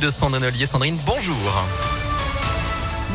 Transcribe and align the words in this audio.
de 0.00 0.10
Sandrine 0.10 0.44
Ollier. 0.46 0.66
Sandrine, 0.66 0.98
bonjour. 1.06 1.64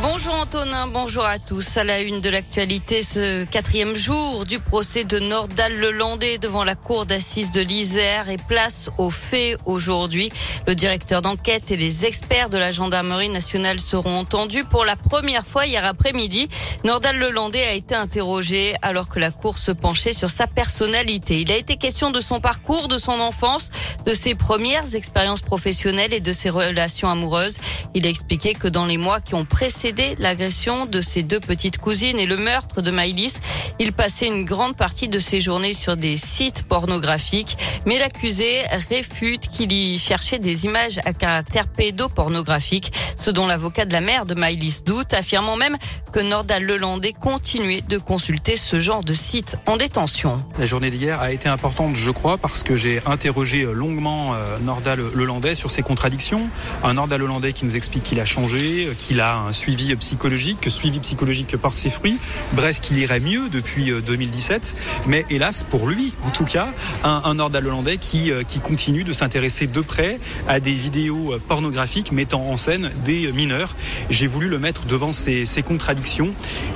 Bonjour 0.00 0.34
Antonin, 0.34 0.86
bonjour 0.86 1.24
à 1.24 1.40
tous. 1.40 1.76
À 1.76 1.82
la 1.82 2.00
une 2.00 2.20
de 2.20 2.28
l'actualité, 2.28 3.02
ce 3.02 3.44
quatrième 3.44 3.96
jour 3.96 4.44
du 4.44 4.60
procès 4.60 5.02
de 5.02 5.18
Nordal 5.18 5.76
Lelandais 5.76 6.38
devant 6.38 6.62
la 6.62 6.76
cour 6.76 7.04
d'assises 7.04 7.50
de 7.50 7.60
l'Isère 7.60 8.28
et 8.28 8.36
place 8.36 8.90
aux 8.98 9.10
faits 9.10 9.58
aujourd'hui. 9.64 10.30
Le 10.68 10.76
directeur 10.76 11.20
d'enquête 11.20 11.72
et 11.72 11.76
les 11.76 12.06
experts 12.06 12.48
de 12.48 12.58
la 12.58 12.70
gendarmerie 12.70 13.28
nationale 13.28 13.80
seront 13.80 14.20
entendus 14.20 14.62
pour 14.62 14.84
la 14.84 14.94
première 14.94 15.44
fois 15.44 15.66
hier 15.66 15.84
après-midi. 15.84 16.48
Nordal 16.84 17.18
Lelandais 17.18 17.64
a 17.64 17.72
été 17.72 17.96
interrogé 17.96 18.74
alors 18.82 19.08
que 19.08 19.18
la 19.18 19.32
cour 19.32 19.58
se 19.58 19.72
penchait 19.72 20.12
sur 20.12 20.30
sa 20.30 20.46
personnalité. 20.46 21.40
Il 21.40 21.50
a 21.50 21.56
été 21.56 21.76
question 21.76 22.12
de 22.12 22.20
son 22.20 22.38
parcours, 22.38 22.86
de 22.86 22.98
son 22.98 23.18
enfance, 23.18 23.70
de 24.06 24.14
ses 24.14 24.36
premières 24.36 24.94
expériences 24.94 25.40
professionnelles 25.40 26.14
et 26.14 26.20
de 26.20 26.32
ses 26.32 26.50
relations 26.50 27.10
amoureuses. 27.10 27.56
Il 27.94 28.06
a 28.06 28.10
expliqué 28.10 28.54
que 28.54 28.68
dans 28.68 28.86
les 28.86 28.96
mois 28.96 29.20
qui 29.20 29.34
ont 29.34 29.44
précédé 29.44 29.87
l'agression 30.18 30.86
de 30.86 31.00
ses 31.00 31.22
deux 31.22 31.40
petites 31.40 31.78
cousines 31.78 32.18
et 32.18 32.26
le 32.26 32.36
meurtre 32.36 32.82
de 32.82 32.90
Maïlis, 32.90 33.34
il 33.78 33.92
passait 33.92 34.26
une 34.26 34.44
grande 34.44 34.76
partie 34.76 35.08
de 35.08 35.18
ses 35.18 35.40
journées 35.40 35.74
sur 35.74 35.96
des 35.96 36.16
sites 36.16 36.64
pornographiques. 36.64 37.56
Mais 37.86 37.98
l'accusé 37.98 38.62
réfute 38.90 39.48
qu'il 39.48 39.72
y 39.72 39.98
cherchait 39.98 40.38
des 40.38 40.64
images 40.64 41.00
à 41.04 41.12
caractère 41.12 41.68
pédopornographique, 41.68 42.92
ce 43.18 43.30
dont 43.30 43.46
l'avocat 43.46 43.84
de 43.84 43.92
la 43.92 44.00
mère 44.00 44.26
de 44.26 44.34
Maïlis 44.34 44.82
doute, 44.84 45.14
affirmant 45.14 45.56
même 45.56 45.76
que 46.12 46.20
Nordal 46.20 46.64
Lelandais 46.64 47.12
continuait 47.12 47.82
de 47.82 47.98
consulter 47.98 48.56
ce 48.56 48.80
genre 48.80 49.04
de 49.04 49.12
site 49.12 49.56
en 49.66 49.76
détention. 49.76 50.42
La 50.58 50.66
journée 50.66 50.90
d'hier 50.90 51.20
a 51.20 51.32
été 51.32 51.48
importante, 51.48 51.94
je 51.94 52.10
crois, 52.10 52.38
parce 52.38 52.62
que 52.62 52.76
j'ai 52.76 53.02
interrogé 53.06 53.66
longuement 53.72 54.34
euh, 54.34 54.58
Nordal 54.60 55.00
Lelandais 55.14 55.54
sur 55.54 55.70
ses 55.70 55.82
contradictions. 55.82 56.48
Un 56.82 56.94
Nordal 56.94 57.20
Lelandais 57.20 57.52
qui 57.52 57.66
nous 57.66 57.76
explique 57.76 58.04
qu'il 58.04 58.20
a 58.20 58.24
changé, 58.24 58.88
qu'il 58.96 59.20
a 59.20 59.38
un 59.38 59.52
suivi 59.52 59.94
psychologique, 59.96 60.60
que 60.60 60.70
suivi 60.70 61.00
psychologique 61.00 61.56
porte 61.56 61.76
ses 61.76 61.90
fruits, 61.90 62.18
bref, 62.52 62.80
qu'il 62.80 62.98
irait 62.98 63.20
mieux 63.20 63.48
depuis 63.48 63.92
2017. 64.06 64.74
Euh, 64.74 65.02
Mais 65.06 65.26
hélas, 65.30 65.64
pour 65.68 65.88
lui, 65.88 66.14
en 66.24 66.30
tout 66.30 66.44
cas, 66.44 66.68
un, 67.04 67.22
un 67.24 67.34
Nordal 67.34 67.66
Hollandais 67.66 67.98
qui, 67.98 68.30
euh, 68.30 68.42
qui 68.42 68.60
continue 68.60 69.04
de 69.04 69.12
s'intéresser 69.12 69.66
de 69.66 69.80
près 69.80 70.20
à 70.46 70.60
des 70.60 70.72
vidéos 70.72 71.34
pornographiques 71.48 72.12
mettant 72.12 72.42
en 72.46 72.56
scène 72.56 72.90
des 73.04 73.30
mineurs. 73.32 73.74
J'ai 74.10 74.26
voulu 74.26 74.48
le 74.48 74.58
mettre 74.58 74.86
devant 74.86 75.12
ces 75.12 75.44
contradictions 75.66 75.97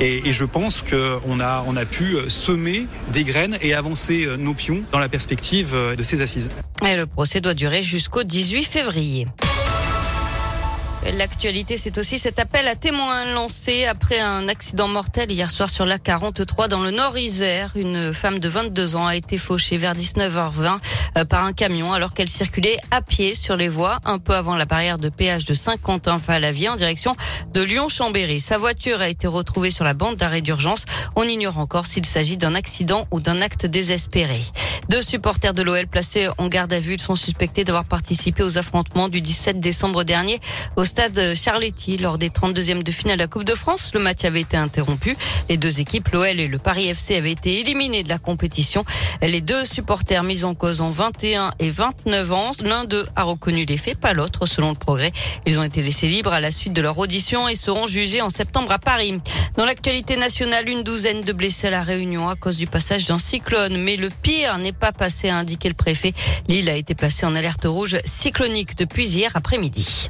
et, 0.01 0.29
et 0.29 0.33
je 0.33 0.45
pense 0.45 0.83
qu'on 0.83 1.41
a, 1.41 1.65
on 1.67 1.77
a 1.77 1.85
pu 1.85 2.17
semer 2.29 2.87
des 3.13 3.25
graines 3.25 3.59
et 3.61 3.75
avancer 3.75 4.29
nos 4.39 4.55
pions 4.55 4.83
dans 4.93 4.99
la 4.99 5.09
perspective 5.09 5.75
de 5.97 6.03
ces 6.03 6.21
assises. 6.23 6.51
Et 6.87 6.97
le 6.97 7.07
procès 7.07 7.41
doit 7.41 7.55
durer 7.55 7.83
jusqu'au 7.83 8.23
18 8.23 8.65
février. 8.65 9.27
L'actualité, 11.11 11.77
c'est 11.77 11.99
aussi 11.99 12.17
cet 12.17 12.39
appel 12.39 12.69
à 12.69 12.77
témoins 12.77 13.35
lancé 13.35 13.87
après 13.87 14.21
un 14.21 14.49
accident 14.49 14.87
mortel 14.87 15.33
hier 15.33 15.51
soir 15.51 15.69
sur 15.69 15.85
la 15.85 15.99
43 15.99 16.69
dans 16.69 16.81
le 16.81 16.93
Nord 16.93 17.19
Isère. 17.19 17.73
Une 17.75 18.15
femme 18.15 18.39
de 18.39 18.49
22 18.49 18.95
ans 18.95 19.09
a 19.09 19.17
été 19.17 19.37
fauchée 19.37 19.79
vers 19.79 19.95
19h20 19.95 20.79
euh, 21.19 21.25
par 21.25 21.45
un 21.45 21.53
camion 21.53 21.93
alors 21.93 22.15
qu'elle 22.15 22.29
circulait 22.29 22.77
à 22.93 23.03
pied 23.03 23.35
sur 23.35 23.57
les 23.57 23.69
voies 23.69 23.99
un 24.05 24.19
peu 24.19 24.35
avant 24.35 24.55
la 24.55 24.65
barrière 24.65 24.97
de 24.97 25.09
péage 25.09 25.45
de 25.45 25.55
Saint-Quentin-Falavier 25.55 26.69
en 26.69 26.77
direction 26.77 27.17
de 27.53 27.63
Lyon-Chambéry. 27.63 28.39
Sa 28.39 28.57
voiture 28.57 29.01
a 29.01 29.09
été 29.09 29.27
retrouvée 29.27 29.73
sur 29.73 29.85
la 29.85 29.95
bande 29.95 30.17
d'arrêt 30.17 30.41
d'urgence. 30.41 30.85
On 31.17 31.25
ignore 31.25 31.59
encore 31.59 31.87
s'il 31.87 32.07
s'agit 32.07 32.37
d'un 32.37 32.55
accident 32.55 33.09
ou 33.11 33.19
d'un 33.19 33.43
acte 33.43 33.67
désespéré. 33.67 34.41
Deux 34.89 35.01
supporters 35.01 35.55
de 35.55 35.63
l'OL 35.63 35.87
placés 35.87 36.29
en 36.39 36.49
garde 36.49 36.73
à 36.73 36.81
vue 36.81 36.99
sont 36.99 37.15
suspectés 37.17 37.65
d'avoir 37.65 37.85
participé 37.85 38.43
aux 38.43 38.59
affrontements 38.59 39.09
du 39.09 39.21
17 39.21 39.61
décembre 39.61 40.05
dernier 40.05 40.41
au 40.77 40.85
stade 40.85 41.35
Charletti 41.35 41.99
lors 41.99 42.19
des 42.19 42.31
32e 42.31 42.83
de 42.83 42.91
finale 42.91 43.17
de 43.17 43.23
la 43.23 43.29
Coupe 43.29 43.45
de 43.45 43.55
France. 43.55 43.93
Le 43.95 44.01
match 44.01 44.25
avait 44.25 44.41
été 44.41 44.57
interrompu. 44.57 45.17
Les 45.49 45.57
deux 45.57 45.81
équipes, 45.81 46.09
l'OL 46.09 46.41
et 46.41 46.49
le 46.49 46.59
Paris 46.59 46.89
FC, 46.89 47.17
avaient 47.17 47.33
été 47.33 47.61
éliminés 47.61 48.03
de 48.03 48.09
la 48.09 48.19
compétition. 48.19 48.85
Les 49.23 49.41
deux 49.41 49.65
supporters 49.65 50.25
mis 50.25 50.45
en 50.45 50.55
cause 50.55 50.81
ont 50.81 50.91
21 50.91 51.53
et 51.59 51.71
29 51.71 52.33
ans. 52.33 52.51
L'un 52.63 52.85
d'eux 52.85 53.07
a 53.15 53.23
reconnu 53.23 53.65
les 53.65 53.79
faits, 53.79 53.99
pas 53.99 54.13
l'autre, 54.13 54.47
selon 54.47 54.71
le 54.71 54.77
progrès. 54.77 55.13
Ils 55.47 55.59
ont 55.59 55.65
été 55.65 55.81
laissés 55.81 56.09
libres 56.09 56.33
à 56.33 56.41
la 56.41 56.51
suite 56.51 56.73
de 56.73 56.83
leur 56.83 56.99
audition 56.99 57.49
et 57.49 57.55
seront 57.55 57.87
jugés 57.87 58.21
en 58.21 58.31
septembre 58.31 58.73
à 58.73 58.79
Paris. 58.79 59.21
Dans 59.57 59.65
l'actualité 59.65 60.17
nationale, 60.17 60.69
une 60.69 60.83
douzaine 60.83 61.23
de 61.23 61.33
blessés 61.33 61.69
à 61.69 61.71
la 61.71 61.83
Réunion 61.83 62.29
à 62.29 62.35
cause 62.35 62.57
du 62.57 62.67
passage 62.67 63.07
d'un 63.07 63.19
cyclone. 63.19 63.77
Mais 63.79 63.97
le 63.97 64.11
pire 64.11 64.59
n'est 64.59 64.73
pas 64.83 64.91
passé, 64.91 65.29
a 65.29 65.37
indiqué 65.37 65.69
le 65.69 65.77
préfet. 65.77 66.13
L'île 66.49 66.69
a 66.69 66.75
été 66.75 66.97
placée 66.97 67.25
en 67.25 67.37
alerte 67.37 67.67
rouge 67.67 67.99
cyclonique 68.05 68.77
depuis 68.77 69.09
hier 69.09 69.31
après-midi. 69.35 70.09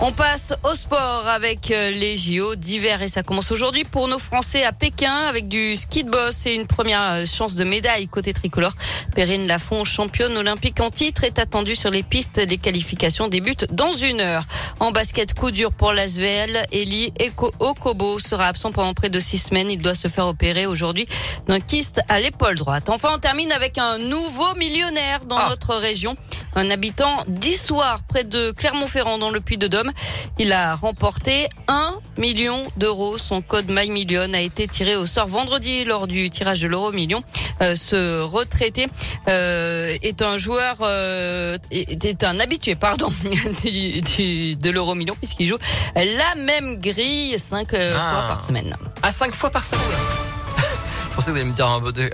On 0.00 0.10
passe 0.10 0.54
au 0.64 0.74
sport 0.74 1.26
avec 1.28 1.70
euh, 1.70 1.90
les 1.90 2.16
JO 2.16 2.56
d'hiver 2.56 3.00
et 3.00 3.08
ça 3.08 3.22
commence 3.22 3.52
aujourd'hui 3.52 3.84
pour 3.84 4.08
nos 4.08 4.18
Français 4.18 4.64
à 4.64 4.72
Pékin 4.72 5.14
avec 5.28 5.48
du 5.48 5.76
ski 5.76 6.02
de 6.04 6.10
boss 6.10 6.46
et 6.46 6.54
une 6.54 6.66
première 6.66 7.02
euh, 7.12 7.26
chance 7.26 7.54
de 7.54 7.64
médaille 7.64 8.08
côté 8.08 8.32
tricolore. 8.32 8.72
Perrine 9.14 9.46
Lafont, 9.46 9.84
championne 9.84 10.36
olympique 10.36 10.80
en 10.80 10.90
titre, 10.90 11.24
est 11.24 11.38
attendue 11.38 11.76
sur 11.76 11.90
les 11.90 12.02
pistes. 12.02 12.38
Les 12.38 12.58
qualifications 12.58 13.28
débutent 13.28 13.72
dans 13.72 13.92
une 13.92 14.20
heure. 14.20 14.44
En 14.80 14.90
basket, 14.90 15.34
coup 15.34 15.50
dur 15.50 15.72
pour 15.72 15.92
l'Asvel. 15.92 16.62
Eli 16.72 17.12
Okobo 17.58 18.18
sera 18.18 18.46
absent 18.46 18.72
pendant 18.72 18.94
près 18.94 19.08
de 19.08 19.20
six 19.20 19.38
semaines. 19.38 19.70
Il 19.70 19.80
doit 19.80 19.94
se 19.94 20.08
faire 20.08 20.26
opérer 20.26 20.66
aujourd'hui 20.66 21.06
d'un 21.46 21.60
kyste 21.60 22.00
à 22.08 22.20
l'épaule 22.20 22.56
droite. 22.56 22.88
Enfin, 22.88 23.10
on 23.14 23.18
termine 23.18 23.52
avec 23.52 23.78
un 23.78 23.98
nouveau 23.98 24.54
millionnaire 24.56 25.24
dans 25.26 25.38
ah. 25.38 25.48
notre 25.50 25.74
région 25.76 26.16
un 26.56 26.70
habitant 26.70 27.24
d'Issoire, 27.26 28.02
près 28.04 28.24
de 28.24 28.52
Clermont-Ferrand, 28.52 29.18
dans 29.18 29.30
le 29.30 29.40
Puy-de-Dôme. 29.40 29.90
Il 30.38 30.52
a 30.52 30.74
remporté 30.74 31.48
1 31.68 31.94
million 32.18 32.56
d'euros. 32.76 33.18
Son 33.18 33.42
code 33.42 33.70
MyMillion 33.70 34.32
a 34.34 34.40
été 34.40 34.68
tiré 34.68 34.96
au 34.96 35.06
sort 35.06 35.26
vendredi 35.26 35.84
lors 35.84 36.06
du 36.06 36.30
tirage 36.30 36.60
de 36.60 36.68
l'euro 36.68 36.92
million. 36.92 37.22
Euh, 37.60 37.76
ce 37.76 38.20
retraité 38.20 38.86
euh, 39.28 39.96
est 40.02 40.22
un 40.22 40.36
joueur, 40.38 40.78
euh, 40.80 41.58
est, 41.70 42.24
un 42.24 42.38
habitué, 42.40 42.74
pardon, 42.74 43.12
du, 43.64 44.00
du, 44.00 44.56
de 44.64 44.70
l'euro 44.70 44.94
million 44.94 45.14
puisqu'il 45.14 45.46
joue 45.46 45.58
la 45.94 46.34
même 46.42 46.78
grille 46.78 47.38
cinq 47.38 47.74
ah. 47.74 48.12
fois 48.12 48.22
par 48.28 48.44
semaine. 48.44 48.76
À 49.02 49.12
cinq 49.12 49.34
fois 49.34 49.50
par 49.50 49.64
semaine. 49.64 49.84
Je 51.10 51.14
pensais 51.14 51.26
que 51.26 51.30
vous 51.32 51.36
allez 51.36 51.44
me 51.44 51.54
dire 51.54 51.68
un 51.68 51.80
peu 51.80 51.92
de 51.92 52.10